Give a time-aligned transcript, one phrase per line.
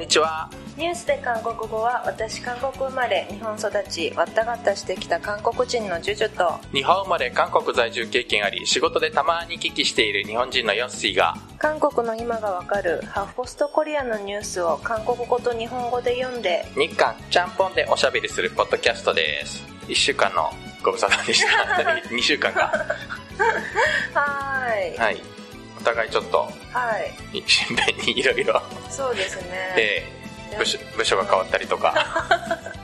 [0.00, 0.48] にちは。
[0.78, 19.62] ニュースで韓国語は私韓国生まれ日本育ちわったがったしてきた韓国人のジュジュと日本生まれ韓国在住経験あり、仕事でたまに聞きしている日本人のヨッシーが、韓国の今がわかるハフポストコリアのニュースを韓国語と日本語で読んで日韓ちゃんぽんでおしゃべりするポッドキャストです。
[19.86, 20.50] 1週間の
[20.82, 21.74] ご無沙汰でした。
[22.08, 22.72] 2週間か。
[24.14, 25.39] はーいはい。
[25.80, 26.38] お互いちょっと、
[26.72, 26.98] は
[27.32, 27.42] い。
[27.46, 29.74] 新編にいろいろ、そうですね。
[29.78, 30.20] えー
[30.58, 31.94] 部署部署が変わったりとか、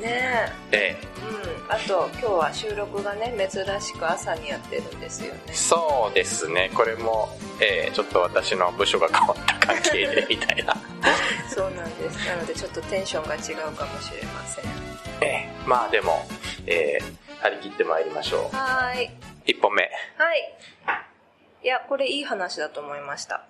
[0.00, 0.72] ねえ。
[0.72, 0.96] え
[1.68, 1.72] うん。
[1.72, 5.40] あと今日は収録がね珍しく朝にやってるんですよね。
[5.48, 7.28] ーそうですね、これも、
[7.60, 10.74] えーちょっと私の部署が変わった関係でみたいな。
[11.54, 12.26] そうなんです。
[12.26, 14.64] なのでちょっとテンションが違うかもしれません。
[15.20, 16.26] えーまあでも、
[16.66, 19.06] えー張り切ってまいりましょはーい。
[19.06, 19.10] う
[19.46, 19.82] 1本目。
[20.16, 20.54] はい
[21.65, 23.45] いやこれいい話だと思いました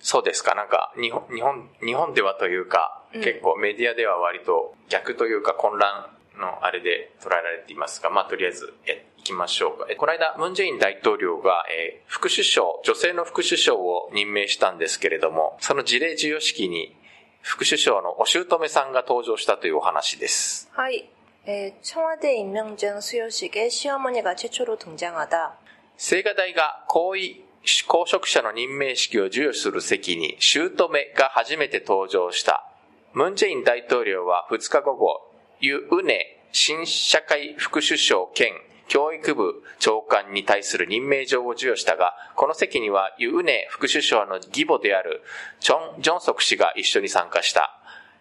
[0.00, 9.86] そうですか、なんか、日本、日本、日本ではというか、うん結構メディアでは割と逆というか混乱のあれで捉えられていますが、まあとりあえず、え、いきましょうか。
[9.88, 16.94] えこの間、ムンジェイン大統領が、えー副首相、女性の副首相を任命したんですけれども、その辞令授与式に、
[17.40, 20.68] 副首相のお姑さんが登場したというお話です。
[20.76, 21.08] 하이,
[21.46, 25.58] 에, 청와대 임명장 수여식에 시어머니가 최초로 등장하다.
[25.96, 27.46] 青瓦台が皇位、
[27.87, 30.71] 公職者の任命式を授与する席に、姑
[31.15, 32.65] が初めて登場した。
[33.13, 38.53] ムン・ジェイン大統領は2日午後、ユ・ウネ新社会副首相兼
[38.87, 45.21] 教育部長官に対する任命状を授与したが、この席にはユ・ウネ副首相の義母である
[45.59, 47.77] チョン・ジョンソク氏が一緒に参加した。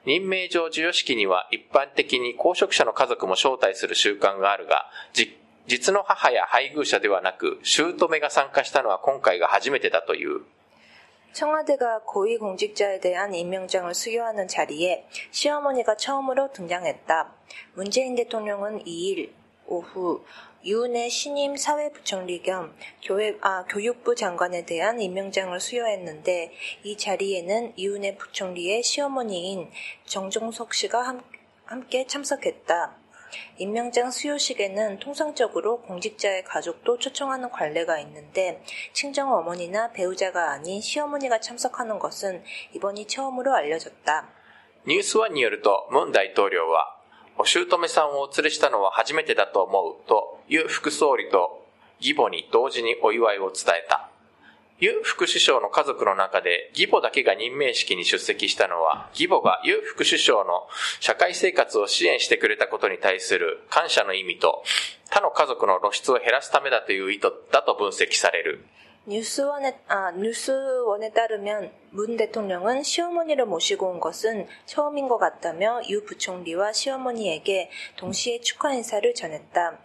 [0.07, 5.37] 任命状授与式には一般的に公職者の家族も招待する習慣があるが、じ
[5.70, 10.42] 実の母や配偶者ではなく、姑が参加したのは今回が初めてだという。
[11.36, 17.34] 청와대가 고위공직자에 대한 임명장을 수여하는 자리에 시어머니가 처음으로 등장했다.
[17.74, 19.32] 문재인 대통령은 2일
[19.68, 20.24] 오후
[20.64, 22.74] 유은혜 신임 사회부총리 겸
[23.04, 29.70] 교회, 아, 교육부 장관에 대한 임명장을 수여했는데 이 자리에는 이은혜 부총리의 시어머니인
[30.06, 31.22] 정종석 씨가 함,
[31.66, 32.99] 함께 참석했다.
[33.58, 38.64] 임명장 수요식에는 통상적으로 공직자의 가족도 초청하는 관례가 있는데
[38.94, 44.30] 친정 어머니나 배우자가 아닌 시어머니가 참석하는 것은 이번이 처음으로 알려졌다.
[44.88, 46.96] ニュースワンによると、ムン大統領は、
[47.40, 51.66] お姑さんをお連れしたのは初めてだと思うと、ユ副総理と
[52.00, 54.09] 義母に同時にお祝いを伝えた。
[54.81, 60.67] ユ副首相の家族の中で義母だけが任命式に出席したのは、義母がユ副首相の
[61.01, 64.65] 社会生活を支援してくれたことに対する感謝の意味と、
[65.11, 68.65] 他の家族の露出を減らすためだという意図だと分析される。
[69.07, 76.75] 뉴스원에, 아, 뉴스원에 따르면 문 대통령은 시어머니를 모시고 온 것은 처음인 것 같다며 유 부총리와
[76.75, 79.79] 시어머니에게 동시에 축하 인사를 전했다.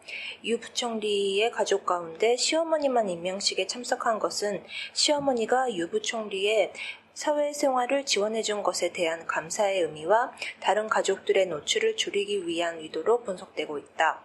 [0.44, 4.62] 유 부총리의 가족 가운데 시어머니만 임명식에 참석한 것은
[4.92, 6.74] 시어머니가 유 부총리의
[7.14, 14.25] 사회생활을 지원해준 것에 대한 감사의 의미와 다른 가족들의 노출을 줄이기 위한 의도로 분석되고 있다.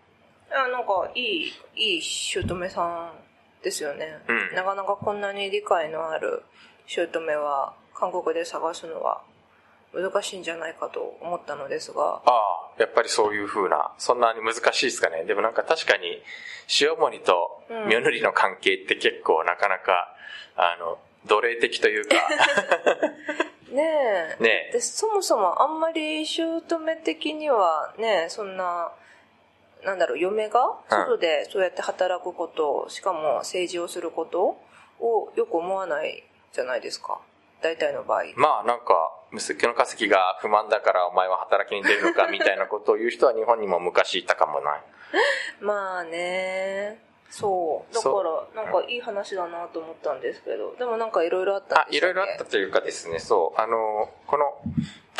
[0.53, 4.19] や、なんか、いい、いい姑さんですよね。
[4.27, 6.43] うん、なかなかこんなに理解のある
[6.85, 9.21] 姑は、韓国で探すのは
[9.93, 12.21] 難しいんじゃないかと思ったのですが。
[12.25, 12.31] あ
[12.77, 15.25] あ、やっぱりそういう風な、そんなに難しいですかね。
[15.25, 16.21] でもなんか確かに、
[16.81, 20.15] 塩森とミョりの関係って結構なかなか、
[20.57, 20.97] うん、あの、
[21.27, 22.15] 奴隷的というか
[23.69, 23.83] ね
[24.39, 24.43] え。
[24.43, 24.79] ねえ。
[24.79, 28.91] そもそもあんまり姑的にはね、そんな、
[29.83, 34.57] なんだろう、嫁が外でそうやって働くこと、しかも政治をすること
[34.99, 36.23] をよく思わない
[36.53, 37.19] じゃないですか。
[37.61, 38.23] 大体の場合。
[38.35, 44.81] まあなんか、息子の稼ぎが不満だからお前は働きに出るのか みたいなことを言う人は日本にも昔いたかもない。
[45.61, 46.99] まあね。
[47.29, 47.93] そう。
[47.93, 52.13] だかそら、なんかいい話だなと思ったんですけど、でもなんかいろいろあったあん、でいしたっけ？
[52.13, 54.53] ろいろあったというかですね、そう、あの、この、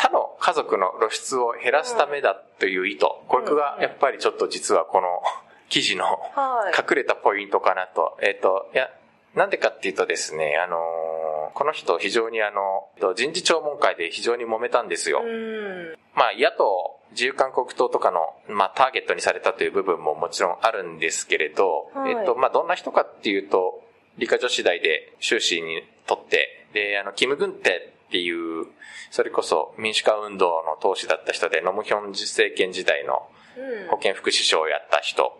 [0.02, 5.22] 他の家族の露出を減らすためだという意図、これがやっぱりちょっと実はこの
[5.70, 6.04] 記事の
[6.34, 6.74] はい。
[6.76, 8.18] 隠れたポイントかなと。
[8.20, 8.90] えっ、と、いや、
[9.34, 15.22] なんでかっていうとですね、あのこの人非常にあの、人事聴聞会で非常に揉めたんですよ。
[15.24, 15.96] うん。
[16.14, 23.80] まあ、野党、自由韓国党とかの、まあ、ターゲットにされたという部分ももちろんあるんですけれど、はいえっと、まあ、どんな人かっていうと、
[24.18, 28.66] 理科女子大で修士にとって、で、あの、キム・グンテっていう、
[29.10, 33.26] それこそ民主化運動の党首だった人で、ノムヒョン政権時代の
[33.56, 33.88] うん。
[33.88, 35.38] 保健福祉省をやった人、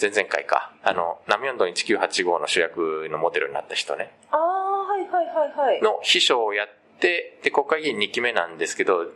[0.00, 5.82] 前々回か、あの、ナミョンドン1985の主役のモデルになった人ね、ああ、はいはいはいはい。
[5.82, 6.68] の秘書をやっ
[7.00, 9.10] て、で、国会議員2期目なんですけど、うんうん。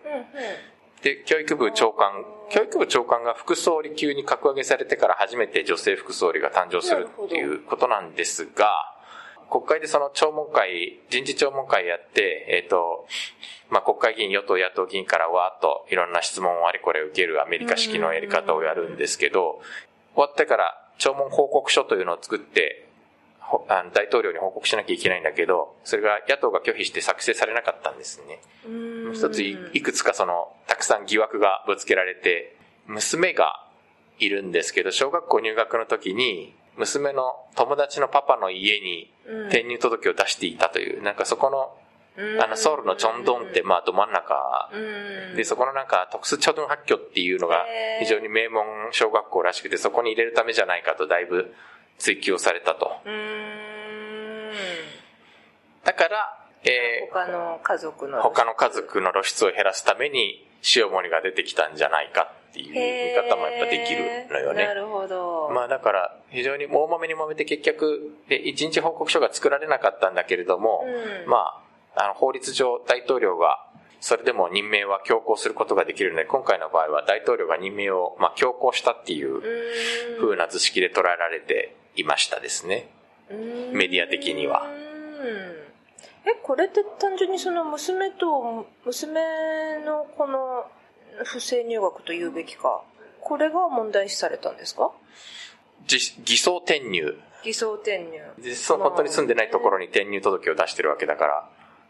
[1.03, 8.94] で、教育部長官、教育部長官が副総理級に格上げされてから初めて女性副総理が誕生するっていうことなんですが、
[9.55, 13.07] 国会でその聴聞会、人事聴聞会やって、えっ、と、
[13.71, 19.61] まあ、国会議員、与党、野党議員からわーっといろんな質問をあれこれ受けるアメリカ式のやり方をやるんですけど、
[20.15, 22.89] 終わってから聴聞報告書というのを作って、
[23.39, 28.41] ほあの大統領に報告しなきゃいけないんだけど、それが野党が拒否して作成されなかったんですね。
[28.67, 32.57] うん一ついいくつかその、たくさん疑惑がぶつけられて、
[32.89, 33.65] 娘が
[34.19, 39.47] いるんですけど、小学校入学の時に、娘の友達のパパの家にうん。
[39.47, 41.73] 転入届を出していたという、なんかそこの、
[42.43, 44.71] あの、ソウルのチョンドンって、まあ、ど真ん中。
[44.73, 45.37] うん。
[45.37, 47.65] で、そこのなんか、特殊チョドン発居っていうのが
[48.01, 51.55] 非常に名門小学校らしくて、そこに入れるためじゃないかとだいぶ
[51.99, 52.93] 追求をされたと。
[55.85, 58.19] だから、え他の家族の。
[58.19, 60.47] ー他の家族の露出を減らすために、
[60.77, 64.65] 塩森が出てきたんじゃないかっていう見方もやっぱできるのよね。
[64.65, 65.51] なるほど。
[65.53, 71.61] まあだから、非常に大揉めに揉めて結局、で一日報告書が作られなかったんだけれども、うんま
[71.97, 73.67] あ、あの、法律上大統領が、
[74.01, 79.43] それでも任命は強行することができるので、今回の場合は大統領が任命を、まあ、強行したっていう
[80.21, 82.89] 風な図式で捉えられていましたですね。
[83.73, 84.69] メディア的には
[86.27, 90.67] え、これって単純にその娘と、娘のこの
[91.25, 92.83] 不正入学と言うべきか。
[93.21, 94.91] これが問題視されたんですか？
[95.87, 97.17] じ偽装転入。
[97.45, 98.21] 偽装転入。
[98.39, 101.49] 実際本当に住んでないところに転入届を出してるわけだから、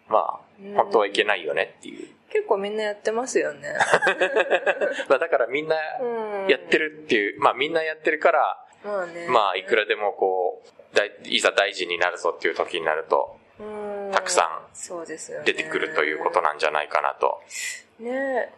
[0.09, 2.09] まうんあ、本当はいけないよねっていう。
[2.31, 3.69] 結構みんなやってますよね。
[5.09, 9.27] まあだからみんなうんやってるっていう、まあみんなやってるから、まあね。
[9.29, 10.63] まあいくらでもこ
[10.93, 15.45] う、だいいざ大臣になるぞっていう時になると、うんたくさそうですよね。
[15.47, 17.41] 出てくるということなんじゃないかなと。
[18.01, 18.53] ね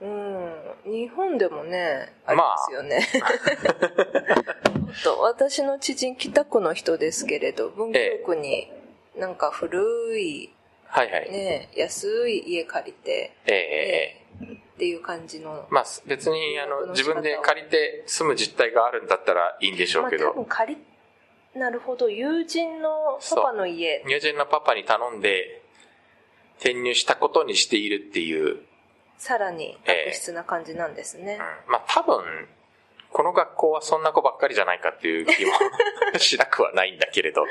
[0.00, 0.92] うん。
[0.92, 3.06] 日本でもね、ありますよね。
[5.04, 8.70] と私の知人北区の人ですけれど、文京区に
[9.16, 10.52] なんか古い、
[10.86, 11.30] はいはい。
[11.30, 15.66] ね、安い家借りてええええっていう感じの。
[15.70, 20.80] まあ別にあの自分で借りて住む実態があるんだったらいいんでしょまあ多うけど、分借り、
[21.60, 24.02] なるほど、友人のパパの家。
[24.06, 25.62] 友人のパパに頼んで
[26.58, 28.66] 転入したことにしているっていう、うん、
[29.20, 31.38] さらに悪質な感じなんですね。
[31.68, 32.48] まあ多分、
[33.12, 35.52] この学校はそんな子ばっかりじゃないかっていう気も
[36.18, 37.44] しなくはないんだけれど、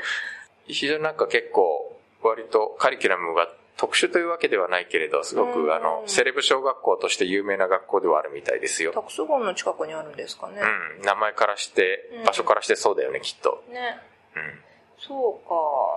[0.66, 8.90] 非常になんか結構割とカリキュラムが特殊というわけではないけれど、すごうんくあの、セレブ小学校として有名な学校ではあるみたいですよ。
[8.92, 10.60] タクスゴンの近くにあるんですかね。
[10.98, 13.62] うん、名前からしてうん、場所からしてそうだよね、きっと。
[13.70, 13.98] ね。
[14.34, 14.60] うん。
[14.98, 15.48] そう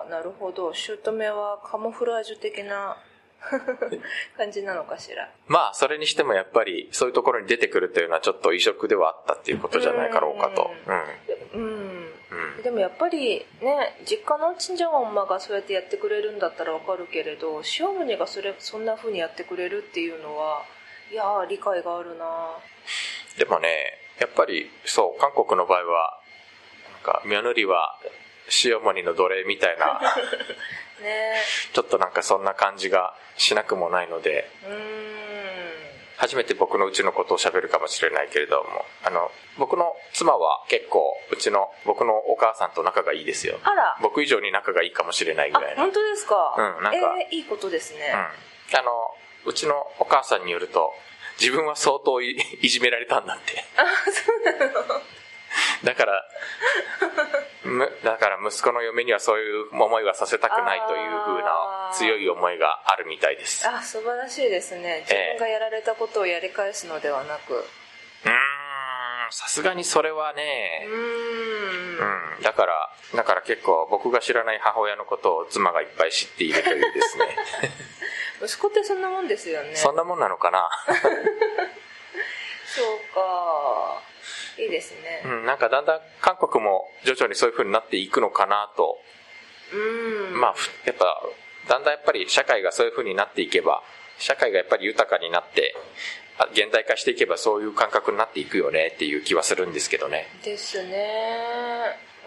[0.08, 0.72] か、なるほど。
[0.72, 2.96] 姑はカモフラージュ的な
[4.38, 5.30] 感じなのかしら。
[5.48, 10.72] まあ、それにしてもやっぱり、そういうところに出てくるというのはちょっと異色ではあったっていうことじゃないかろうかと。
[11.54, 11.62] うん。
[11.62, 12.14] うん。
[12.58, 12.64] うん。
[12.64, 20.64] でもやっぱりね、実家のチンジャオンマがそうやってやってくれるんだったらわかるけれど、塩宗がそれ、そんな風にやってくれるっていうのは、
[21.12, 22.26] いやー、理解があるな
[23.38, 26.20] でもね、やっぱり、そう、韓国の場合は、
[26.94, 28.00] なんか、ミョヌリは、
[28.66, 30.02] 塩モニの奴隷みたいな、
[31.02, 31.36] ね
[31.74, 34.50] ちょっとなんかそんな感じがしなくもないので。
[36.18, 43.60] 初めて僕のうちのことを喋るかもしれないけれども、あの、僕の妻は結構、うちの、僕のお母さんと仲がいいですよ。
[43.64, 45.84] あら、僕以上に仲がいいかもしれないぐあらい、の。
[45.84, 46.56] 本当ですか？
[46.58, 48.14] うんなんかえーいいことですね。
[48.14, 48.80] うん。
[48.80, 48.92] あの、
[49.46, 50.94] うちのお母さんによると、
[51.42, 53.64] 自分は相当い いじめられたんだって。
[53.76, 55.02] あ、そうなの
[55.84, 56.24] だから、
[57.02, 57.08] む
[58.03, 63.65] だから息子の嫁にはそういう思いはさせたくないという風なあー強い思いがあるみたいです。
[63.65, 65.05] うあ、素晴らしいですね。
[65.08, 67.53] 自分がやられたことをやり返すのではなく。
[67.53, 67.62] ーん、
[69.32, 72.36] さすがにそれはねう、ーん。
[72.36, 77.38] うん、だから、だから結構僕が知らない母親のことを妻がいっぱい知っているというですね。
[78.43, 79.75] 息子ってそんなもんですよね。
[79.75, 80.70] そんなもんなのかな？
[82.65, 84.01] そうか。
[84.57, 85.27] いいですねう。
[85.27, 88.98] ん、なんかだんだん韓国も徐々にそういう風になっていくのかなと。
[89.74, 90.39] うん。
[90.39, 91.24] まあ、ふやっぱ、
[91.67, 93.81] だんだんやっぱり社会がそういう風になっていけば
[94.17, 95.75] 社会がやっぱり豊かになって
[96.38, 100.98] あ現代化していけばそういう感覚になっていくよねっていう気はするんですけどねですね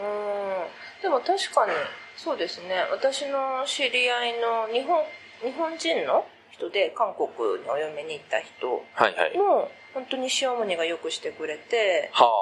[0.00, 1.72] うんでも確かに
[2.16, 5.02] そうですね私の知り合いの日本
[5.42, 12.36] 日本人の人で韓国にお嫁に行った人はいはいも本当に塩モニがよくしてくれてはあはあ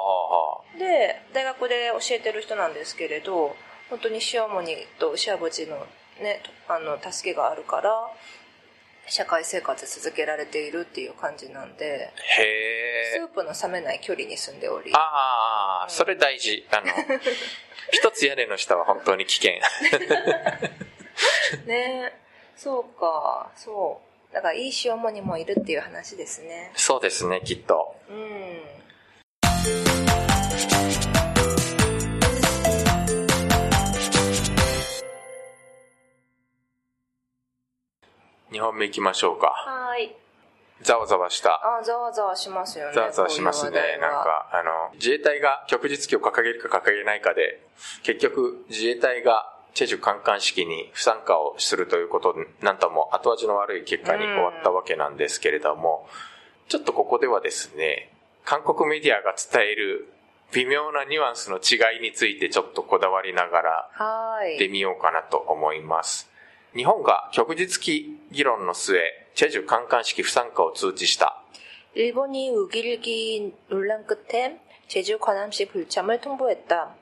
[0.57, 3.55] はで大学で教えてる人なんですけれど
[3.89, 5.77] 本当に塩モニとシアボジの
[6.21, 8.09] ねあの助けがあるから
[9.07, 13.19] 社会生活続けられているっていう感じなんであへえ。
[13.19, 14.91] スープの冷めない距離に住んでおり。
[14.93, 16.67] ああそれ大事。
[16.71, 16.87] あの
[17.91, 19.53] 一つ屋根の下は本当に危険。
[21.67, 22.11] ね
[22.57, 26.69] そうかそうだからいい塩モニもいるっていう話ですね。
[26.75, 27.95] そうですねきっと。
[28.09, 28.15] うん。
[38.51, 39.47] 2本目行きましょうか。
[39.47, 40.15] はーい。
[40.81, 41.53] ざわざわした。
[41.53, 43.97] あざわざわしますよねざわざわしますね。
[44.01, 47.61] なんかあの自衛隊が旭日旗を掲げるか掲げないかで
[48.03, 56.08] 結局自衛隊がチェジュ観艦式に不参加をするということなんとも後味の悪い結果に終わったわけなんですけれども、
[56.68, 58.12] ちょっとここではですね
[58.44, 60.12] 韓国メディアが伝える
[60.52, 66.28] 微妙なニュアンスの違いについてちょっとこだわりながらはーいでみようかなと思います。
[66.74, 69.00] 日本が旭日旗議論の末、
[69.34, 71.36] チェジュ観艦式不参加を通知した。
[71.94, 76.94] 일본이 우길기 논란 끝에 제주 관함시 불참을 통보했다.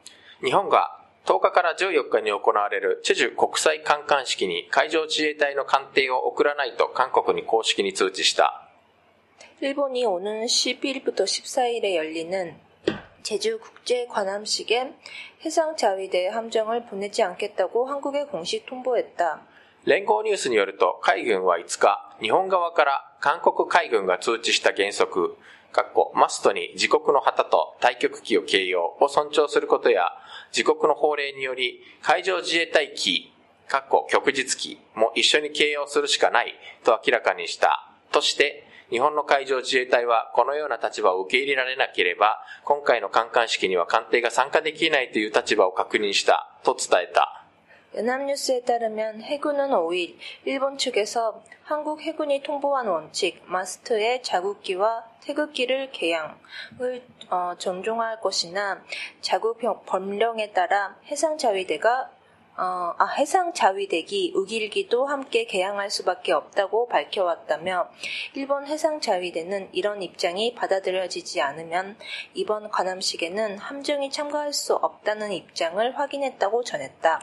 [0.42, 8.64] 日本が 10日から14日に行われるチェジュ国際観艦式に海上自衛隊の艦艇を送らないと韓国に公式に通知した。
[9.60, 12.56] 일본이 오는 10일부터 14일에 열리는
[13.22, 14.94] 제주 국제 관함식에
[15.44, 19.42] 해상 자위대 함정을 보내지 않겠다고 한국에 공식 통보했다.
[19.84, 25.36] 連合ニュースによると海軍は5日、日本側から韓国海軍が通知した原則、
[25.72, 30.10] かっこマストに自国の旗と対極旗を掲揚を尊重することや、
[30.55, 33.33] 自国の法令により海上自衛隊機、
[33.67, 37.89] かっこ旭日旗も一緒に掲揚するしかないと明らかにした。
[38.11, 47.42] として、日本の海上自衛隊はこのような立場を受け入れられなければ、今回の観艦式には艦艇が参加できないという立場を確認したと伝えた。
[47.95, 57.53] 연합뉴스에 따르면 해군은 5일 일본 측에서 한국 해군이 통보한 원칙 마스트의 자국기와 태극기를 개양을 어,
[57.57, 58.83] 존중할 것이나
[59.21, 62.09] 자국 병- 법령에 따라 해상 자위대가
[62.55, 67.89] 어, 아, 해상 자위대기 우길기도 함께 개양할 수밖에 없다고 밝혀왔다며
[68.35, 71.97] 일본 해상 자위대는 이런 입장이 받아들여지지 않으면
[72.35, 77.21] 이번 관함식에는 함정이 참가할 수 없다는 입장을 확인했다고 전했다.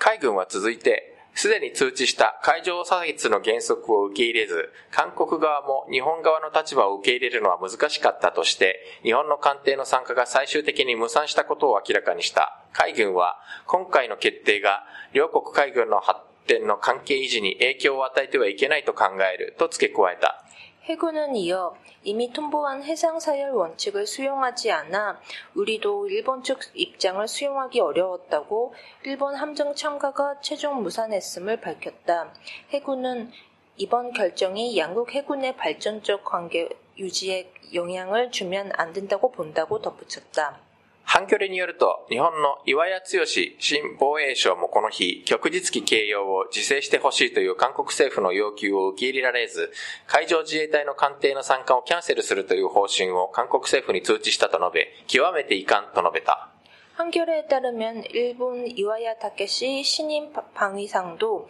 [0.00, 12.62] 海軍は続いて、すでに通知した海上査閲の原則を受け入れず、韓国側も日本側の立場を受け入れるのは難しかったとして、日本の艦艇の参加が最終的に無産したことを明らかにした。
[12.72, 20.42] 海軍は、今回の決定が両国海軍の発展の関係維持に影響を与えてはいけないと考えると付け加えた。
[20.84, 25.20] 해군은 이어 이미 통보한 해상사열 원칙을 수용하지 않아
[25.54, 32.32] 우리도 일본 측 입장을 수용하기 어려웠다고 일본 함정 참가가 최종 무산했음을 밝혔다.
[32.70, 33.30] 해군은
[33.76, 36.68] 이번 결정이 양국 해군의 발전적 관계
[36.98, 40.69] 유지에 영향을 주면 안 된다고 본다고 덧붙였다.
[41.09, 43.51] ハンギョレによると、日本の岩谷剛新
[43.99, 49.71] 防衛省もこの日、旭日旗掲揚を自制してほしいという韓国政府の要求を受け入れられず、
[50.07, 56.49] 海上自衛隊の艦艇の参加をキャンセルするという方針を韓国政府に通知したと述べ、極めて遺憾と述べた。
[56.97, 61.49] 한겨레에 따르면 일본 이와야 타케시 신임 바- 방위상도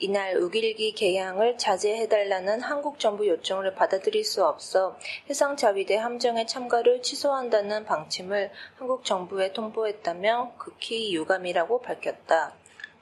[0.00, 4.98] 이날 우길기 개양을 자제해달라는 한국 정부 요청을 받아들일 수 없어
[5.30, 12.52] 해상자위대 함정의 참가를 취소한다는 방침을 한국 정부에 통보했다며 극히 유감이라고 밝혔다.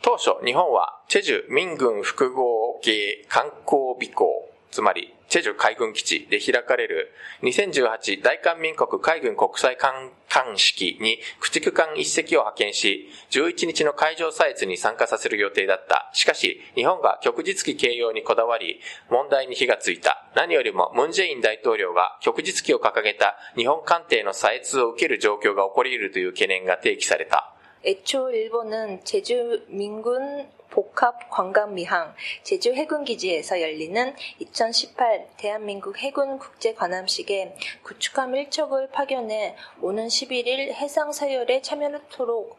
[0.05, 4.29] 当初、日本は、チェジュ民軍複合系観光備港、
[4.72, 7.12] つまり、チェジュ海軍基地で開かれる
[7.44, 16.10] 2018大韓民国海軍国際艦艦式に駆逐艦一隻を派遣し、11日の海上採閲に参加させる予定だった。
[16.14, 20.28] しかし、日本が旭日旗掲揚にこだわり、問題に火がついた。
[20.36, 27.54] 何よりも、ムンジェイン大統領が旭日旗を掲げた日本艦艇の採閲を受ける状況が起こり得るという懸念が提起された。
[27.86, 38.92] 애초 일본은 제주 민군 복합 관광미항 제주 해군기지에서 열리는 2018 대한민국 해군 국제관함식에 구축함 1척을
[38.92, 42.59] 파견해 오는 11일 해상사열에 참여하도록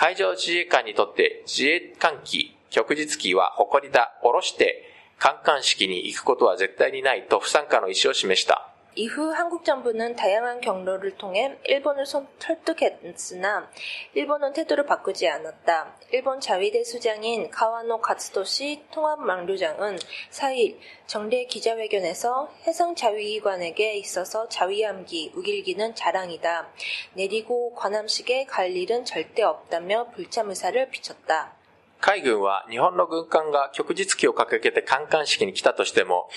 [0.00, 4.84] 海上自衛官にとって自衛艦機、旭日機は誇りだ、下ろして
[5.18, 8.67] 観艦式に行くことは絶対にないと不参加の意思を示した。
[8.97, 13.67] 이후 한국 정부는 다양한 경로를 통해 일본을 손- 설득했으나
[14.13, 15.95] 일본은 태도를 바꾸지 않았다.
[16.11, 19.97] 일본 자위대 수장인 카와노 가츠토시 통합망료장은
[20.29, 26.69] 4일 정례 기자회견에서 해상자위관에게 있어서 자위함기, 우길기는 자랑이다.
[27.13, 31.53] 내리고 관함식에 갈 일은 절대 없다며 불참 의사를 비쳤다.
[31.99, 36.29] 海軍は日本の軍艦が旭日機を掲げて観艦式に来たとしても、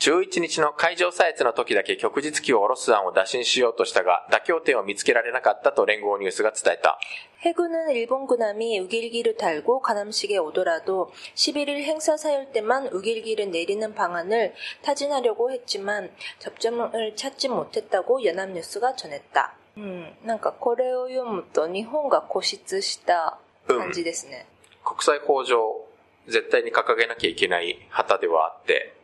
[0.00, 6.98] 11日の海上採閲の時だけ旭日機を下ろす案を打診しようとしたが、妥協点を見つけられなかったと連合ニュースが伝えた。
[7.40, 15.50] 해군은 일본 군함이 우길기를 달고 관함식에 오더라도 11일 행사 사열 때만 우길기를 내리는 방안을 타진하려고
[15.50, 19.56] 했지만 접점을 찾지 못했다고 연합뉴스가 전했다.
[19.76, 24.46] 음, なんかこれを読むと日本が固執した感じですね。
[24.84, 25.84] 国際法上、
[26.26, 28.94] 絶対に掲げなきゃいけない旗ではあって、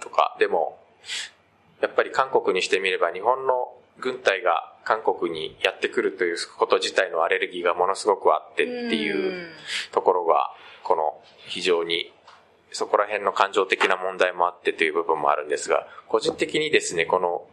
[0.00, 0.78] とか、でも、
[1.80, 9.50] やっぱり韓国にしてみれば日本の軍隊が韓国にやってくるということ自体のアレルギーがものすごくあってっていう
[9.92, 10.50] ところが、
[10.82, 12.12] この非常に
[12.72, 17.44] そこら辺の感情的な問題もあってという部分もあるんですが、個人的にですね、この、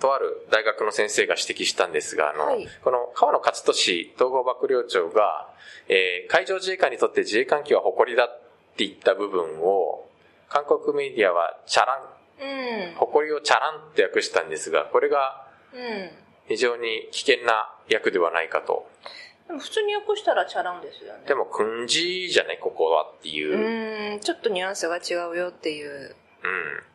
[0.00, 2.68] とある大学の先生が指摘したんですが、あの、はい。
[2.84, 5.48] この川野勝利統合幕僚長が、
[5.88, 8.40] えー海上自衛官にとって自衛艦機は誇りだっ
[8.76, 10.07] て言った部分を、
[10.48, 12.94] 韓国メディアはチャラン、うん。
[12.94, 16.10] 誇りをチャランって訳したんですが、これがうん。
[16.48, 18.88] 非常に危険な訳ではないかと。
[19.46, 21.24] でも普通に訳したらチャランですよね。
[21.26, 23.52] でも、訓示じゃないここはっていう。
[23.52, 24.16] ううん。
[24.16, 26.14] ん、ちょっとニュアンスが違うよっていう。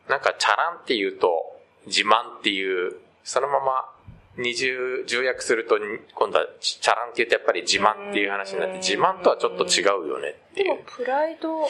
[0.07, 3.89] なんか、チャランって言うと、自慢っていう、そのまま
[4.37, 5.77] 二重、重訳すると、
[6.15, 10.67] 今度はチャランって言うとやっぱり自慢っていう話になって、うん自慢とはちょっと違うよねっていう。
[10.69, 11.67] でもプライド、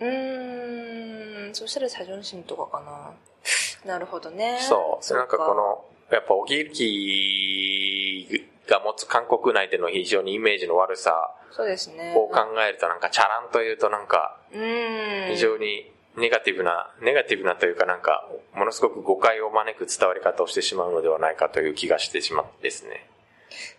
[0.00, 3.12] うーんそしたら左純心とかかな。
[3.92, 4.58] なるほどね。
[4.60, 5.14] そう。
[5.14, 12.14] なんかこのやっぱおぎゆきが持つ韓国内での非常にイメージの悪さそうですね。
[12.16, 23.06] を考えるとなんか、チャランというとなんか、非常にネガティブな、ネガティブなというかなんか、ものすごく誤解を招く伝わり方をしてしまうのではないかという気がしてしまってですね。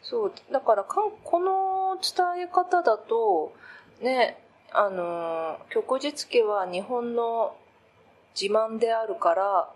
[0.03, 3.53] そう、だからかん、この伝え方だと、
[4.01, 7.55] ね、あの、旭日家は日本の
[8.39, 9.69] 自慢であるから、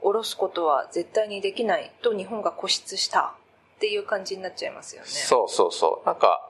[0.00, 3.34] 下ろすことは絶対にできないと日本が固執した
[3.76, 5.08] っていう感じになっちゃいますよね。
[5.08, 6.06] そうそうそう。
[6.06, 6.48] なんか、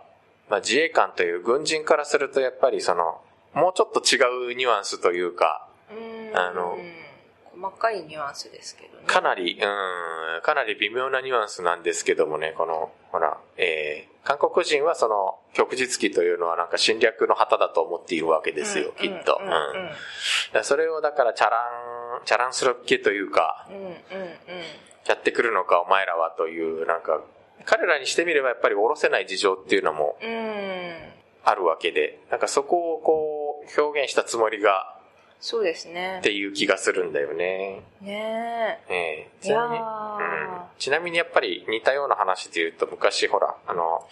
[0.49, 3.21] まあ、自衛官という軍人からするとやっぱりその、
[3.55, 5.67] もうちょっと違うニュアンスというか、
[6.35, 6.77] あの
[7.61, 9.05] 細かいニュアンスですけどね。
[9.07, 19.39] かなり、うん、かなり微妙なニュアンスなんですけどもね、この、ほら、えー、韓国人はその、旭日記というのはなんか侵略の旗だと思っているわけですよ、きっと。
[19.41, 19.51] うんん。
[19.51, 21.57] ううんうんそれをだからチャラ
[22.23, 23.95] ン、チャランスロッケというか、うんうんうん
[25.07, 27.23] やってくるのかお前らはという、なんか、
[27.65, 30.93] 彼らにしてみればやっぱり下ろせない事情っていうのもうん
[31.45, 34.98] あるわけで、なんかそこをこう、表現したつもりが、
[35.41, 36.19] そうですね。
[36.19, 37.83] っていう気がするんだよね。
[38.01, 39.29] ねえ。
[39.41, 44.09] ちなみに、うん、ちなみにやっぱり似たような話で言うと、昔ほら、あの、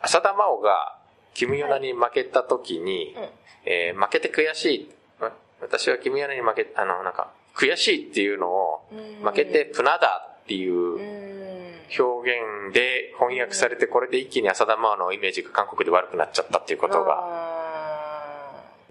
[0.00, 0.96] 浅田真央が、
[1.34, 3.28] キム・ヨナに負けた時に、うん。
[3.66, 9.26] えー負けて悔しい、わ私はキム・ヨナに負け、あの、なんか、悔しいっていうのを、うん。
[9.26, 11.58] 負けてプナだっていううん。
[11.98, 17.57] 表現で翻訳されて、これで一気に浅田真央のイメージが韓国で悪くなっちゃったっていうことが、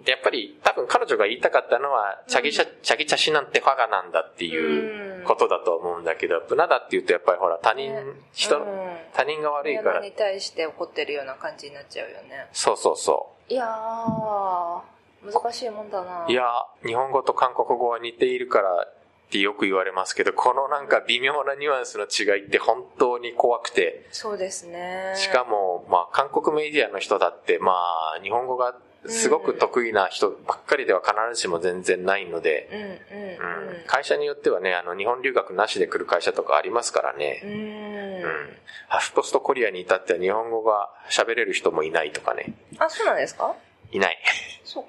[0.06, 8.02] やっぱり多分彼女が言いたかったのは、チャギシャ、チャギチャシなんてファガなんだっていうことだと思うんだけど、プナダって言うとやっぱりほら他人、ね。
[8.32, 8.64] 人、うん。
[9.12, 10.00] 他人が悪いから。
[10.00, 12.48] 親に、対して怒ってるような感じになっちゃうよね。
[12.52, 14.80] そうそうそいやー
[15.22, 16.26] 難しいもんだな。
[16.28, 16.32] う。
[16.32, 16.44] いや、
[16.86, 18.86] 日本語と韓国語は似ているから
[19.28, 25.12] ってよく言われますけど、このなんか微妙なニュアンスの違いって本当に怖くて、そうですね。
[25.16, 27.72] しかも、まあ、韓国メディアの人だって、ま
[28.18, 28.74] あ、日本語が
[29.06, 32.68] すごく得意な人ばっかりでは必ずしも全然ないので、
[33.12, 37.40] うん会社によってはね、あの、日本留学なしで来る会社とかありますからね。
[37.44, 38.56] うん。
[38.88, 42.52] ハフポストコリアに至っては日本語が喋れる人もいないとかね。
[42.78, 43.54] あ、そうなんですか？
[43.92, 44.18] いない。
[44.64, 44.88] そうか。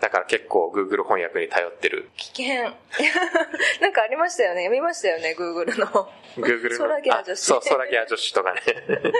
[0.00, 2.10] だから結構 Google 翻訳に頼ってる。
[2.16, 2.62] 危険。
[3.80, 4.68] なんかありましたよね。
[4.68, 6.10] 見ましたよね、Google の。
[6.36, 6.78] Google の。
[6.78, 8.60] 空ギャ女子あそう、空ギャ女子とかね。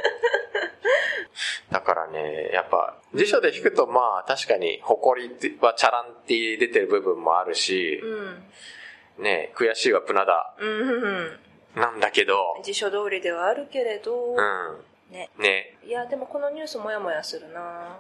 [1.71, 9.23] だからね、やっぱ辞書で引くとまあ確かに誇りはチャランって出てる部分もあるしう、ん。
[9.23, 11.41] ね、悔しいはプナダうんうん。
[11.77, 14.85] なんだけど、辞書通りではあるけれど、うん。
[15.11, 15.31] ね。
[15.39, 17.99] ね、いや、でもこのニュースもやもやするな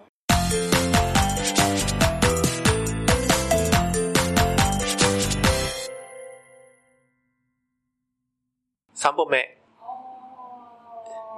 [9.00, 9.56] 3本目。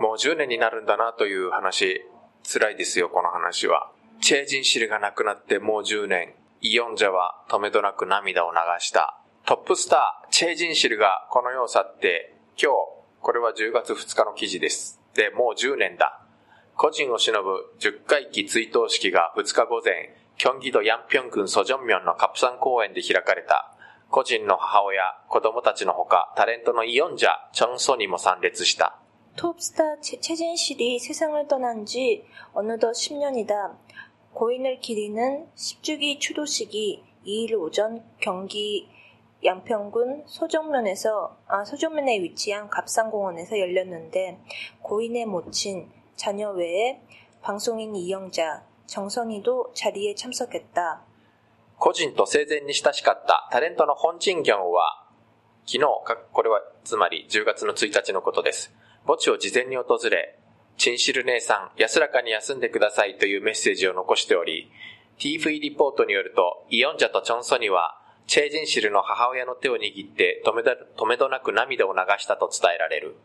[0.00, 2.04] もう10年になるんだなという話、
[2.42, 3.92] 辛いですよ、この話は。
[4.20, 6.34] チェージンシルが亡くなってもう10年。
[6.60, 9.16] イヨンジャは止めどなく涙を流した。
[9.46, 12.76] トップスター、チェージンシルがこの世を去って、今日、
[13.20, 15.00] これは10月2日の記事です。
[15.14, 16.20] で、もう10年だ。
[16.74, 23.71] 個人を忍ぶ10回忌追悼式が2日午前、キョンギドヤンピョン郡ソジョンミョンのカプサン公園で開かれた。
[24.11, 28.99] 個人の母親、子供たちのほか、タレントのイヨンジャ、チョンソニも参列した。
[29.35, 33.75] 톱스타 최- 최진실이 세상을 떠난 지 어느덧 10년이다.
[34.33, 38.89] 고인을 기리는 10주기 추도식이 2일 오전 경기
[39.43, 44.39] 양평군 소정면에서 아, 소정면에 위치한 갑상공원에서 열렸는데
[44.81, 47.01] 고인의 모친, 자녀 외에
[47.41, 51.03] 방송인 이영자, 정선희도 자리에 참석했다.
[51.82, 55.04] 個人と生前に親しかったタレントのホンチンギョンは、
[55.66, 55.86] 昨日、
[56.32, 58.72] これはつまり10月の1日のことです。
[59.04, 60.38] 墓地を事前に訪れ、
[60.76, 64.70] チンシル姉さん、安らかに休んでくださいというメッセージを残しており、
[65.18, 73.16] TV リポートによると、イヨンジャとチョンソニは、チェージンシルの母親の手を握って止め止めどなく涙を流したと伝えられる。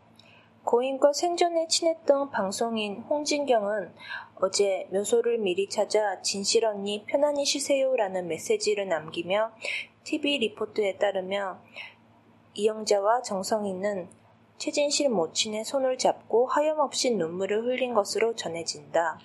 [0.67, 3.93] 고인과 생전에 친했던 방송인 홍진경은
[4.35, 9.51] 어제 묘소를 미리 찾아 진실 언니 편안히 쉬세요라는 메시지를 남기며
[10.03, 11.59] TV 리포트에 따르며
[12.53, 14.09] 이영자와 정성희는
[14.57, 19.19] 최진실 모친의 손을 잡고 하염없이 눈물을 흘린 것으로 전해진다.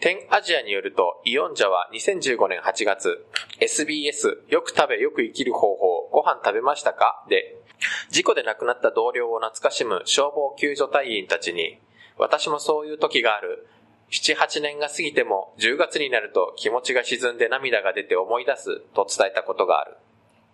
[0.00, 3.26] 天アジアによると、イオンジャは2015年8月、
[3.60, 7.58] SBS よく食べよく生きる方法、ご飯食べましたかで、
[8.10, 11.78] 事故で亡くなった同僚を懐かしむ消防救助隊員たちに、
[12.18, 13.66] 私もそういう時がある。
[14.10, 19.96] 7、8年が過ぎても10月になると気持ちが沈んで涙が出て思い出すと伝えたことがある。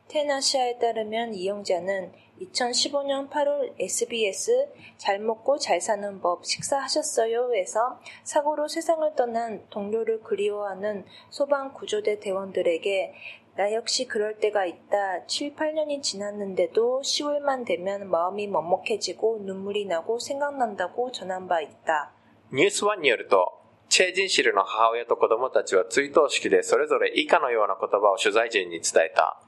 [0.09, 7.55] 테나시아에 따르면 이영자는 2015년 8월 SBS 잘 먹고 잘 사는 법 식사하셨어요?
[7.55, 13.15] 에서 사고로 세상을 떠난 동료를 그리워하는 소방 구조대 대원들에게
[13.57, 15.27] 나 역시 그럴 때가 있다.
[15.27, 22.13] 7, 8년이 지났는데도 10월만 되면 마음이 먹먹해지고 눈물이 나고 생각난다고 전한 바 있다.
[22.53, 29.41] ニュースワンによると、チェージンシルの母親と子供たちは追悼式でそれぞれ以下のような言葉を取材陣に伝えた。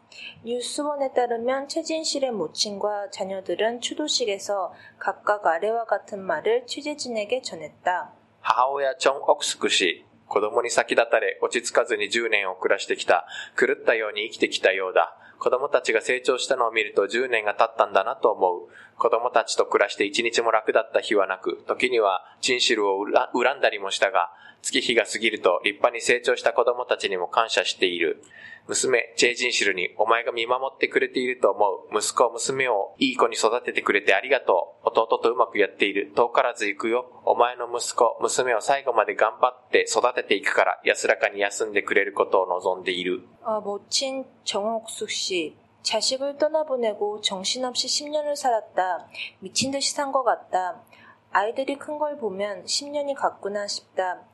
[0.44, 8.14] 뉴스원에 따르면 최진실의 모친과 자녀들은 추도식에서 각각 아래와 같은 말을 취재진에게 전했다.
[8.40, 13.25] 母親チョン・オクスク氏、 子供に先立たれ落ち着かずに10年を暮らしてきた、
[13.59, 15.15] 狂ったように生きてきたようだ。
[15.39, 18.69] 子供たちが成長したのを見ると10年が経ったんだなと思う。
[18.97, 24.31] 子供たちと暮らして一日も楽だった日はなく、時にはチンシルを恨んだりもしたが、
[24.62, 28.22] 月日が過ぎると立派に成長した子供たちにも感謝している。
[28.66, 31.98] 娘、チェイジンシルに、お前が見守ってくれていると思う。
[31.98, 34.88] 息子、娘をいい子に育ててくれてありがとう。
[34.88, 36.12] 弟とうまくやっている。
[36.14, 37.22] 遠からず行くよ。
[37.24, 43.22] お前の息子、娘を最後まで頑張って育てていくから、安らかに休んでくれることを望んでいる。
[43.42, 45.56] 아, 모친 정옥숙 씨.
[45.82, 49.08] 자식을 떠나보내고 정신없이 10년을 살았다.
[49.40, 50.82] 미친 듯이 산 것 같다.
[51.30, 54.24] 아이들이 큰 걸 보면 10년이 갔구나 싶다.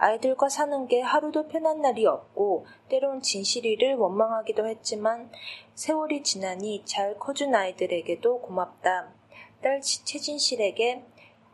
[0.00, 5.30] 아이들과 사는 게 하루도 편한 날이 없고 때론 진실이를 원망하기도 했지만
[5.74, 9.12] 세월이 지나니 잘 커준 아이들에게도 고맙다.
[9.62, 11.02] 딸 치- 최진실에게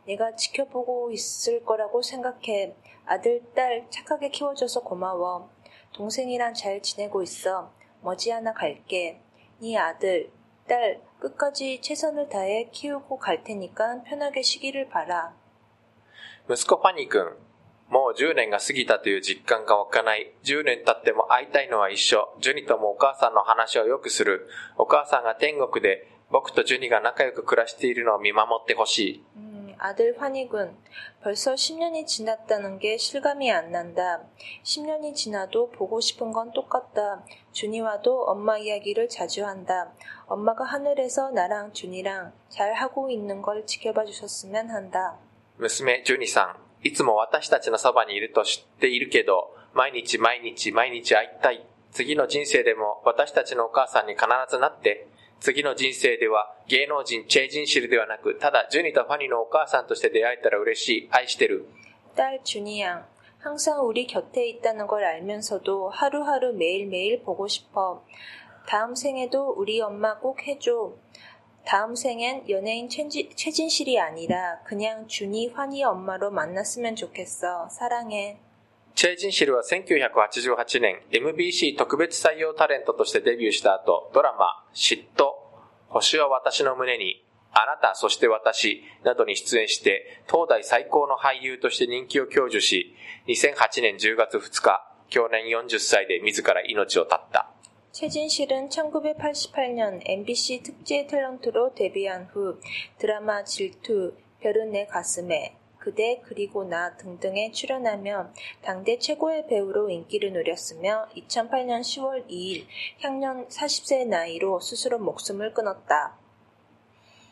[0.05, 2.75] 내가 지켜보고 있을 거라고 생각해.
[3.05, 5.49] 아들, 딸 착하게 키워줘서 고마워.
[5.93, 7.71] 동생이랑 잘 지내고 있어.
[8.01, 9.21] 머지않아 갈게.
[9.61, 10.31] 네 아들,
[10.67, 15.33] 딸 끝까지 최선을 다해 키우고 갈 테니까 편하게 쉬기를 바라.
[16.49, 17.37] 息子ファニー君、
[17.89, 20.31] もう10年が過ぎたという実感が湧かない。
[20.43, 22.27] 10年経っても会いたいのは一緒。
[22.41, 24.49] ジュニともお母さんの話をよくする。
[24.77, 29.23] お母さんが天国で僕とジュニが仲良く暮らしているのを見守ってほしい。
[29.35, 30.75] 음, 아들 환희군.
[31.21, 34.21] 벌써 10년이 지났다는 게 실감이 안 난다.
[34.63, 37.23] 10년이 지나도 보고 싶은 건 똑같다.
[37.51, 39.91] 준이와도 엄마 이야기를 자주 한다.
[40.25, 45.19] 엄마가 하늘에서 나랑 준이랑 잘 하고 있는 걸 지켜봐 주셨으면 한다.
[45.59, 51.65] 娘、ジュニさん、 いつも私たちのそばにいると知っているけど、毎日毎日毎日会いたい。
[51.91, 55.07] 次の人生でも私たちのお母さんに必ずなって、
[55.39, 61.09] 次の人生では芸能人、チェジンシルではなく、ただジュニとファニーのお母さんとして出会えたら嬉しい。
[61.11, 61.65] 愛してる。
[62.15, 63.05] 딸 준이 양.
[63.39, 68.05] 항상 우리 곁에 있다는 걸 알면서도 하루하루 매일매일 보고 싶어.
[68.67, 70.93] 다음 생에도 우리 엄마 꼭 해줘.
[71.67, 77.69] 다음 생엔 연예인 최지, 최진실이 아니라 그냥 준이 환희 엄마로 만났으면 좋겠어.
[77.69, 78.39] 사랑해.
[78.95, 85.31] チェジンシルは1988年 MBC 特別採用タレントとしてデビューした後、ドラマ、嫉妬、
[85.87, 92.95] 星は私の胸に、あなた、そして私などに出演して、東大最高の俳優として人気を享受し、
[93.27, 97.49] 2008年10月2日、去年40歳で自ら命を絶った。
[97.97, 102.59] 최진실은 1988년 MBC 특제 탤런트로 데뷔한 후
[102.97, 108.29] 드라마 질투, 별은 내 가슴에, 그대 그리고 나 등등에 출연하며
[108.61, 112.65] 당대 최고의 배우로 인기를 누렸으며 2008년 10월 2일
[113.01, 116.17] 향년 40세의 나이로 스스로 목숨을 끊었다.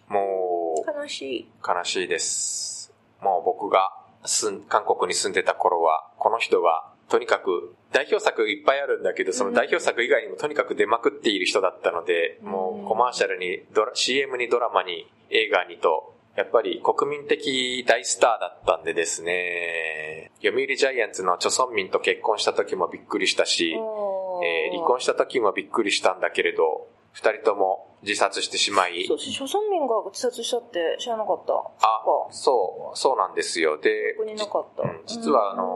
[0.07, 1.49] もう、悲しい。
[1.65, 2.93] 悲しいです。
[3.21, 3.89] もう僕が
[4.25, 31.54] 住ん韓国に住んでた頃は、この人が とにかく代表作いっぱいあるんだけど、その代表作以外にもとにかく出まくっている人だったので、うんもうコマーシャルにドラ、CM にドラマに映画にと、やっぱり国民的大スターだったんでですね、読売ジャイアンツのチョソンミンと結婚した時もびっくりしたし、えー離婚した時もびっくりしたんだけれど、二人とも自殺してしまい、そう、諸村民が自殺したって知らなかった。
[31.54, 33.78] あそう、そうなんですよ。
[33.78, 34.82] でここになかった。
[34.82, 35.75] うん実はあの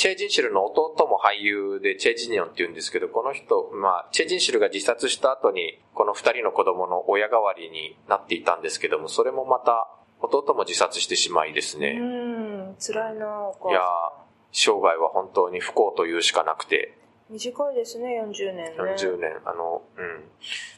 [0.00, 9.90] チェ・ジンシルの弟も俳優でチェ・ジニョンって言うんですけど、この人、まあ、チェ・ジンシルが自殺した後に、この二人の子供の親代わりになっていたんですけども、それもまた、
[10.22, 11.98] 弟も自殺してしまいですね。
[12.00, 14.12] うん、辛いな、お母いやさ
[14.52, 16.96] 生涯は本当に不幸というしかなくて、
[17.28, 17.34] ん。
[17.34, 18.74] 短いですね、40年ね。
[18.78, 20.24] 40年、あの、うん。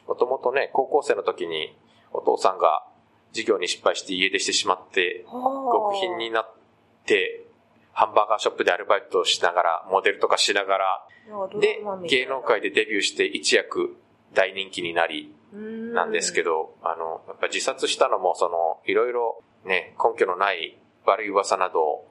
[0.08, 1.78] もともとね、高校生の時に、
[2.12, 2.84] お父さんが
[3.30, 6.54] 授業に失敗して家出してしまって、極貧になっ
[7.06, 7.46] て、
[7.92, 11.06] ハンバーガーショップでアルバイトをしながら、モデルとかしながら、
[11.60, 13.96] で、芸能界でデビューして一躍
[14.32, 16.74] 大人気になり、なんですけど。
[16.82, 22.08] ど、あの、やっぱ自殺したのも、その、いろいろね、根拠のない悪い噂などを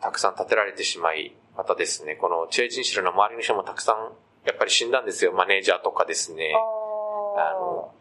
[0.00, 4.12] たくさん立てられてしまい、またですね、このチェ・ジンシルの周りの人もたくさん、
[4.46, 5.32] やっぱり死んだんですよ。
[5.32, 7.94] マネージャーとかですね、ああの、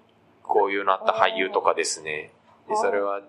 [0.44, 2.34] こういうなった俳優とかですね。
[2.68, 3.22] で、それは、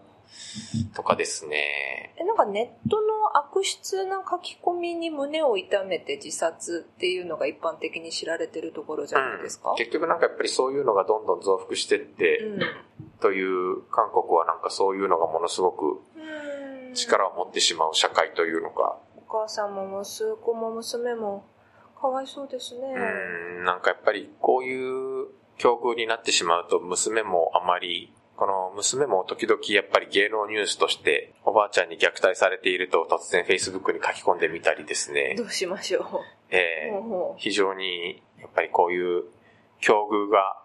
[0.94, 2.14] とかですね。
[2.18, 9.70] え、なんかネットの悪質な書き込みに胸を痛めて自殺っていうのが一般的に知られてるところじゃないですか？
[9.70, 12.60] うん、結局なんかやっぱりそういうのがどんどん増幅してって、うん。
[13.20, 16.94] という、韓国はなんかそういうのがものすごくうん。
[16.94, 21.46] 力を持ってしまう社会というのか、お母さんも息子も娘も
[21.98, 22.80] かわいそうですね。
[22.86, 35.44] うん、なんかやっぱりこういう境遇になってしまうと娘もあまり、この娘も時々やっぱり芸能ニュースとしておばあちゃんに虐待されていると突然 Facebook に書き込んでみたりですねど。
[35.44, 36.96] うしましょえう。
[36.96, 39.24] ーも非常にやっぱりこういう
[39.80, 40.56] 境遇が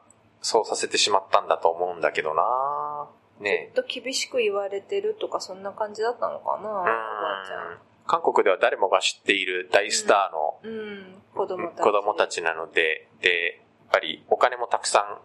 [0.42, 3.08] そうさせてしまったんだと思うんだけどな
[3.40, 7.78] ねうちょっと厳しく言われてるとかそんな感じだったのかな、おばうんあちゃん。
[8.08, 11.84] 韓国では誰もが知っている大スターのうん、子供たち。
[11.84, 15.18] 子供たちなので、で、やっぱりお金もたくさん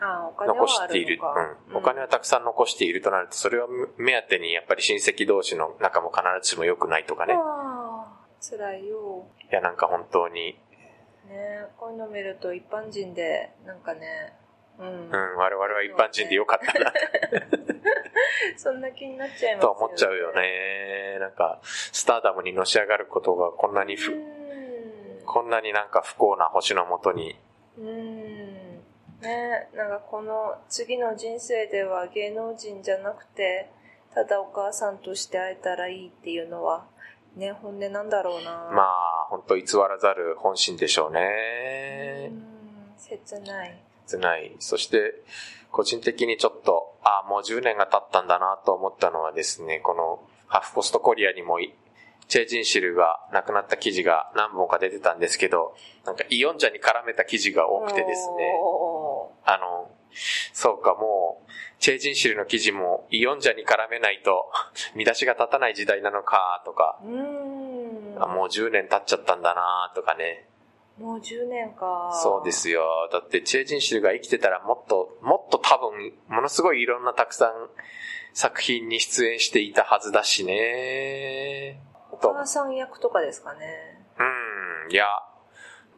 [0.00, 1.20] 残している。
[1.74, 7.34] お金はたくさん残しているとなると、それを目当てにやっぱり親戚同士の仲も必ずしも良くないとかね。
[8.40, 9.26] 辛いよ。
[9.50, 10.58] いや、なんか本当に、
[11.28, 14.34] ねこういうの見ると一般人で、なんかね、
[14.78, 14.86] うん。
[14.86, 16.92] うん、我々は一般人でよかったな、
[18.56, 20.32] そんな気になっちゃいますと思っちゃうよ。
[20.32, 21.18] ね。
[21.18, 25.24] なんか、スターダムにのし上がることがこんなにふ、うん。
[25.24, 27.38] こんなになんか不幸な星のもとに、
[27.78, 28.25] うん。
[29.26, 33.70] ねなんかこの次の人生では芸能人じゃなくて、
[34.14, 36.86] ただお母さんとして会えたらいいっていうのは、
[37.36, 38.70] ね、本音なんだろうな。
[38.72, 42.28] まあ、本当偽らざる本心でしょううね。
[42.28, 42.42] ん、
[42.96, 43.78] 切ない。
[44.06, 44.56] 切ない。
[44.58, 45.22] そして、
[45.70, 51.74] 個人的にちょっと、ああ、もう10年が経ったんだなと思ったのはですね、この、ハーフポストコリアにもい、
[52.28, 59.05] チェ・ジンシルが亡くなった記事が何本か出てたんですけど、なんかイオンジャに絡めた記事が多くてですね、お
[59.46, 59.90] あの、
[60.52, 64.50] そうか、もう、チェージンシルの記事もイオンジャに絡めないと
[64.94, 68.22] 見出しが立たない時代なのか、とか、うーん。
[68.22, 70.48] あもう10年経っちゃったんだな、とかね。
[70.98, 72.10] もう10年か。
[72.22, 73.08] そうですよ。
[73.12, 77.70] だって、チェージンシルが生きてたらもっと、もっと多分、ものすごいいろんなたくさん
[78.32, 81.80] 作品に出演していたはずだしね。
[82.10, 84.02] お母さん役とかですかね。
[84.18, 85.06] うん、いや、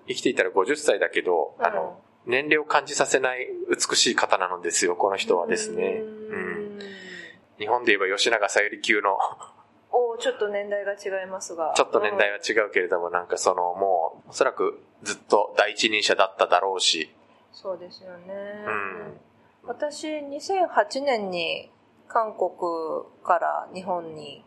[0.08, 6.02] 生きていたら50歳だけど、あの、年齢を感じさせない美しい方なのですよ、この人はですね。
[6.02, 6.78] ううん。
[6.78, 6.80] ん。
[7.58, 9.18] 日本で言えば吉永小百合級の、
[9.90, 11.72] おちょっと年代が違いますが。
[11.74, 17.10] ちょっと年代は違うけれども、なんかその、もう、おそらくずっと第一人者だっただろうし、
[17.52, 18.34] そうですよね。
[18.66, 19.20] うん
[19.64, 21.70] 私、2008年に
[22.08, 22.50] 韓国
[23.22, 24.42] から日本に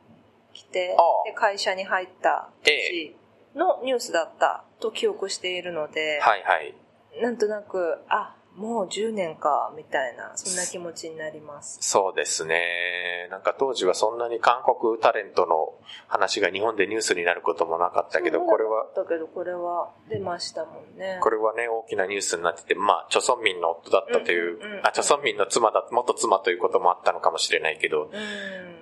[0.54, 3.16] 来てで会社に入ったえ年
[3.56, 6.74] のニュースだったと記憶しているので、はいはい。
[7.20, 11.78] なんとなく、あ、もう10年か、みたいな、そんな気持ちになります。
[11.82, 13.28] そうですね。
[13.32, 15.74] なんか当時はそんなに韓国タレントの
[16.08, 21.20] 話が日本でニュースになることもなかったけど、これは、だけど、これは出ましたもんね。
[21.22, 28.12] これはね、大きなニュースになってて、まあ、チョソンミンの夫だったという、うんうんうんあ、チョソンミンの妻だ、元妻ということもあったのかもしれないけど、うん。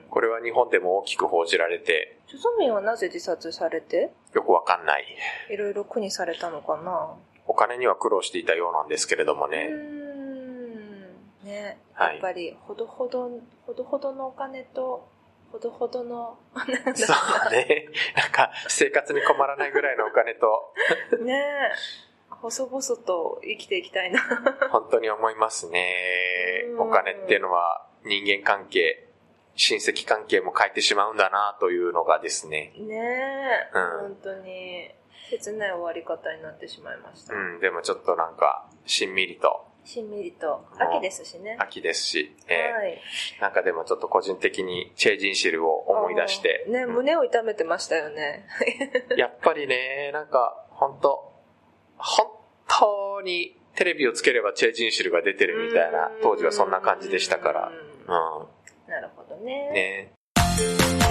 [0.10, 4.12] これは日本でも大きく報じられて、チョソミンはなぜ自殺されて？
[4.34, 5.06] よくわかんない。
[5.52, 7.14] いろいろ苦にされたのかな？
[7.39, 9.68] お金には苦労していたようなんですけれどもね。
[9.68, 10.10] ん。
[11.44, 13.30] ね、はいやっぱり、ほどほど、
[13.66, 15.08] ほどほどのお金と、
[15.52, 16.38] ほどほどの、
[16.96, 17.14] そ
[17.50, 17.88] うね。
[18.16, 20.74] なんか、生活に困らないぐらいのお金と、
[21.20, 21.44] ね
[22.30, 24.22] 細々と生きていきたいな。
[24.72, 26.76] 本当に思いますねう。
[26.76, 29.10] んお金っていうのは人間関係、
[29.56, 32.74] 親戚関係も変えてしまうんだなというのがですね。
[32.78, 34.90] ねえ、うん本当に、
[35.30, 37.34] 切ない終わり方になってしまいました。
[37.34, 41.58] うん、でもちょっとなんか、しんみりと、しんみりと、秋ですしね。
[41.60, 43.02] 秋ですし、えーはい。
[43.42, 48.46] なんかでもちょっと個人的にチェージンシルを思い出して、ね、うん胸を痛めてましたよね。
[49.18, 51.34] やっぱりね、なんか、本当
[51.98, 52.28] 本
[52.68, 58.48] 当にテレビをつければチェージンシルが出てるみたいな、当時はそんな感じでしたから、うんう
[58.88, 59.70] なるほどね。
[59.72, 61.09] ん、ね。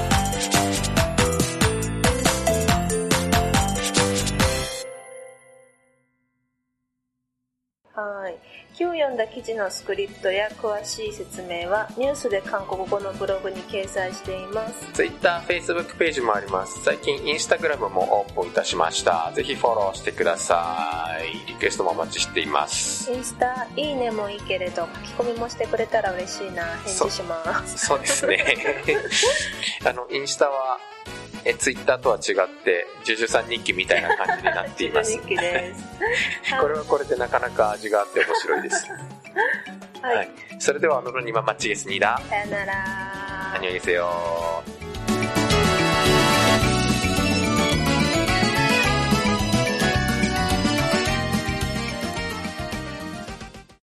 [7.99, 8.39] はい。
[8.79, 14.93] 今日読んだ記事のスクリプトや詳しい説明はニュースで韓国語のブログに掲載しています。
[14.93, 16.85] Twitter、Facebook ページもあります。
[16.85, 19.33] 最近 Instagram もオープンいたしました。
[19.35, 21.49] ぜひフォローしてください。
[21.49, 23.13] リクエストもお待ちしています。
[23.13, 26.65] インスタ、いいねもいいけれど、書き込みもしてくれたら嬉しいな。
[26.85, 27.85] 返事します。
[27.85, 28.45] そうですね。
[29.85, 30.79] あの、インスタは、
[31.46, 35.20] え、Twitter とは違って、ジュジュさん日記みたいな感じになっています日。
[35.28, 35.84] 記です。
[36.60, 38.88] これはこれでなかなか味があって面白いです。
[40.02, 40.18] はい。
[40.18, 40.30] はい。
[40.60, 42.22] それでは、オノロニママッチゲスニダ。
[42.30, 42.74] さよなら。
[43.54, 44.64] 안녕히 계세요.